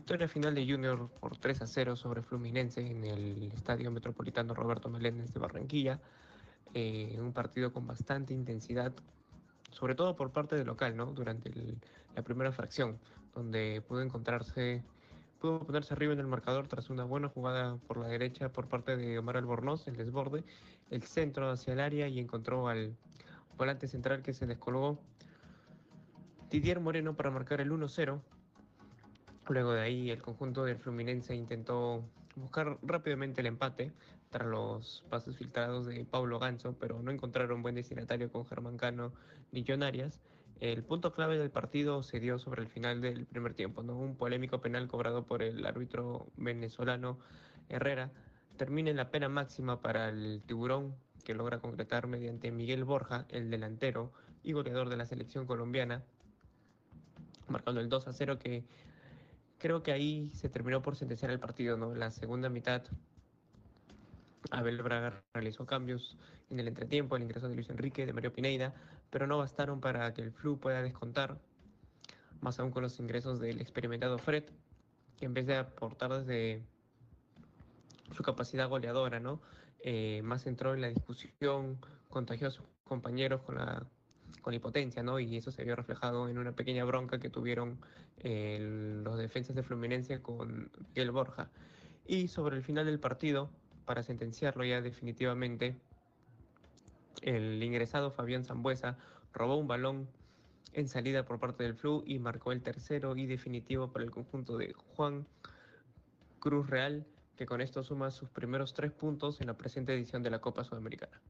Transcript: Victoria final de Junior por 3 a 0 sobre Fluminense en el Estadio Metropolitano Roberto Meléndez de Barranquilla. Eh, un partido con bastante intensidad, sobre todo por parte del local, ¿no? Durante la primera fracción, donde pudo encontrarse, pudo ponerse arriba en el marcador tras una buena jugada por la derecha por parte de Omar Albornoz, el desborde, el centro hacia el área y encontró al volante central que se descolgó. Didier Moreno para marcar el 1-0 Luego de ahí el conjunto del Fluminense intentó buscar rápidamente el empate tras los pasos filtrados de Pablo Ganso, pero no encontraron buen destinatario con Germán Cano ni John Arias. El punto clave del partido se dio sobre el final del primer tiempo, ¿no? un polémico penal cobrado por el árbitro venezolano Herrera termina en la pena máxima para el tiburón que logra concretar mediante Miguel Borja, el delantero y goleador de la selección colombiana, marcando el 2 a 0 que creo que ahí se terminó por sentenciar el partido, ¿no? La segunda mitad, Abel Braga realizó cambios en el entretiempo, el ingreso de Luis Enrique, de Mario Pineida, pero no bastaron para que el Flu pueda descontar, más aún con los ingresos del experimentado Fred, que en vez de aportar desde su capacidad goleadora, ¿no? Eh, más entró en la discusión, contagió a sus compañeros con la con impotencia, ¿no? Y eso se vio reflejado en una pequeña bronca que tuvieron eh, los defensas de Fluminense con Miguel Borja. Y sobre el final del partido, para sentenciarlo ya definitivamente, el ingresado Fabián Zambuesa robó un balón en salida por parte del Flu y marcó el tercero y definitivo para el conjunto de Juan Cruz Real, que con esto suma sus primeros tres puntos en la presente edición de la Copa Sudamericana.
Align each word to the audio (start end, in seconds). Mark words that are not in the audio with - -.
Victoria 0.00 0.28
final 0.28 0.54
de 0.54 0.66
Junior 0.66 1.10
por 1.20 1.36
3 1.36 1.60
a 1.60 1.66
0 1.66 1.94
sobre 1.94 2.22
Fluminense 2.22 2.80
en 2.80 3.04
el 3.04 3.52
Estadio 3.52 3.90
Metropolitano 3.90 4.54
Roberto 4.54 4.88
Meléndez 4.88 5.30
de 5.34 5.38
Barranquilla. 5.38 6.00
Eh, 6.72 7.18
un 7.20 7.34
partido 7.34 7.70
con 7.70 7.86
bastante 7.86 8.32
intensidad, 8.32 8.94
sobre 9.70 9.94
todo 9.94 10.16
por 10.16 10.32
parte 10.32 10.56
del 10.56 10.68
local, 10.68 10.96
¿no? 10.96 11.12
Durante 11.12 11.52
la 12.16 12.22
primera 12.22 12.50
fracción, 12.50 12.98
donde 13.34 13.82
pudo 13.86 14.00
encontrarse, 14.00 14.82
pudo 15.38 15.60
ponerse 15.66 15.92
arriba 15.92 16.14
en 16.14 16.20
el 16.20 16.26
marcador 16.26 16.66
tras 16.66 16.88
una 16.88 17.04
buena 17.04 17.28
jugada 17.28 17.76
por 17.86 17.98
la 17.98 18.08
derecha 18.08 18.50
por 18.50 18.68
parte 18.68 18.96
de 18.96 19.18
Omar 19.18 19.36
Albornoz, 19.36 19.86
el 19.86 19.98
desborde, 19.98 20.44
el 20.88 21.02
centro 21.02 21.50
hacia 21.50 21.74
el 21.74 21.80
área 21.80 22.08
y 22.08 22.18
encontró 22.20 22.68
al 22.68 22.96
volante 23.58 23.86
central 23.86 24.22
que 24.22 24.32
se 24.32 24.46
descolgó. 24.46 24.98
Didier 26.48 26.80
Moreno 26.80 27.14
para 27.14 27.30
marcar 27.30 27.60
el 27.60 27.70
1-0 27.70 28.18
Luego 29.50 29.72
de 29.72 29.80
ahí 29.80 30.10
el 30.10 30.22
conjunto 30.22 30.64
del 30.64 30.78
Fluminense 30.78 31.34
intentó 31.34 32.04
buscar 32.36 32.78
rápidamente 32.82 33.40
el 33.40 33.48
empate 33.48 33.92
tras 34.30 34.46
los 34.46 35.02
pasos 35.10 35.36
filtrados 35.36 35.86
de 35.86 36.04
Pablo 36.04 36.38
Ganso, 36.38 36.76
pero 36.78 37.02
no 37.02 37.10
encontraron 37.10 37.60
buen 37.60 37.74
destinatario 37.74 38.30
con 38.30 38.46
Germán 38.46 38.76
Cano 38.76 39.12
ni 39.50 39.64
John 39.66 39.82
Arias. 39.82 40.20
El 40.60 40.84
punto 40.84 41.12
clave 41.12 41.36
del 41.36 41.50
partido 41.50 42.04
se 42.04 42.20
dio 42.20 42.38
sobre 42.38 42.62
el 42.62 42.68
final 42.68 43.00
del 43.00 43.26
primer 43.26 43.54
tiempo, 43.54 43.82
¿no? 43.82 43.98
un 43.98 44.14
polémico 44.14 44.60
penal 44.60 44.86
cobrado 44.86 45.26
por 45.26 45.42
el 45.42 45.66
árbitro 45.66 46.28
venezolano 46.36 47.18
Herrera 47.68 48.12
termina 48.56 48.90
en 48.90 48.98
la 48.98 49.10
pena 49.10 49.28
máxima 49.28 49.80
para 49.80 50.10
el 50.10 50.42
tiburón 50.46 50.94
que 51.24 51.34
logra 51.34 51.58
concretar 51.58 52.06
mediante 52.06 52.52
Miguel 52.52 52.84
Borja, 52.84 53.26
el 53.30 53.50
delantero 53.50 54.12
y 54.44 54.52
goleador 54.52 54.90
de 54.90 54.96
la 54.96 55.06
selección 55.06 55.44
colombiana, 55.44 56.04
marcando 57.48 57.80
el 57.80 57.88
2 57.88 58.06
a 58.06 58.12
0 58.12 58.38
que 58.38 58.64
creo 59.60 59.82
que 59.82 59.92
ahí 59.92 60.30
se 60.34 60.48
terminó 60.48 60.82
por 60.82 60.96
sentenciar 60.96 61.30
el 61.30 61.38
partido, 61.38 61.76
¿no? 61.76 61.94
La 61.94 62.10
segunda 62.10 62.48
mitad, 62.48 62.82
Abel 64.50 64.82
Braga 64.82 65.22
realizó 65.34 65.66
cambios 65.66 66.16
en 66.48 66.58
el 66.58 66.66
entretiempo, 66.66 67.14
el 67.14 67.22
ingreso 67.22 67.48
de 67.48 67.54
Luis 67.54 67.70
Enrique, 67.70 68.06
de 68.06 68.12
Mario 68.12 68.32
Pineida, 68.32 68.74
pero 69.10 69.26
no 69.26 69.38
bastaron 69.38 69.80
para 69.80 70.12
que 70.14 70.22
el 70.22 70.32
Flu 70.32 70.58
pueda 70.58 70.82
descontar, 70.82 71.38
más 72.40 72.58
aún 72.58 72.70
con 72.70 72.82
los 72.82 72.98
ingresos 72.98 73.38
del 73.38 73.60
experimentado 73.60 74.18
Fred, 74.18 74.44
que 75.16 75.26
en 75.26 75.34
vez 75.34 75.46
de 75.46 75.58
aportar 75.58 76.10
desde 76.24 76.64
su 78.16 78.22
capacidad 78.22 78.68
goleadora, 78.68 79.20
¿no? 79.20 79.40
Eh, 79.84 80.22
más 80.24 80.46
entró 80.46 80.74
en 80.74 80.80
la 80.80 80.88
discusión, 80.88 81.78
contagió 82.08 82.48
a 82.48 82.50
sus 82.50 82.64
compañeros 82.84 83.42
con 83.42 83.56
la 83.56 83.86
con 84.42 84.54
impotencia, 84.54 85.02
¿no? 85.02 85.18
Y 85.18 85.36
eso 85.36 85.50
se 85.50 85.64
vio 85.64 85.76
reflejado 85.76 86.28
en 86.28 86.38
una 86.38 86.52
pequeña 86.52 86.84
bronca 86.84 87.18
que 87.18 87.30
tuvieron 87.30 87.78
eh, 88.18 88.58
los 89.02 89.18
defensas 89.18 89.56
de 89.56 89.62
Fluminense 89.62 90.20
con 90.22 90.70
Miguel 90.88 91.10
Borja. 91.10 91.50
Y 92.06 92.28
sobre 92.28 92.56
el 92.56 92.62
final 92.62 92.86
del 92.86 92.98
partido, 92.98 93.50
para 93.84 94.02
sentenciarlo 94.02 94.64
ya 94.64 94.80
definitivamente, 94.80 95.76
el 97.22 97.62
ingresado 97.62 98.10
Fabián 98.10 98.44
Zambuesa 98.44 98.96
robó 99.32 99.56
un 99.56 99.68
balón 99.68 100.08
en 100.72 100.88
salida 100.88 101.24
por 101.24 101.38
parte 101.38 101.64
del 101.64 101.74
Flu 101.74 102.02
y 102.06 102.18
marcó 102.18 102.52
el 102.52 102.62
tercero 102.62 103.16
y 103.16 103.26
definitivo 103.26 103.92
para 103.92 104.04
el 104.04 104.10
conjunto 104.10 104.56
de 104.56 104.72
Juan 104.72 105.26
Cruz 106.38 106.70
Real, 106.70 107.06
que 107.36 107.46
con 107.46 107.60
esto 107.60 107.82
suma 107.82 108.10
sus 108.10 108.30
primeros 108.30 108.74
tres 108.74 108.92
puntos 108.92 109.40
en 109.40 109.48
la 109.48 109.54
presente 109.56 109.94
edición 109.94 110.22
de 110.22 110.30
la 110.30 110.40
Copa 110.40 110.64
Sudamericana. 110.64 111.20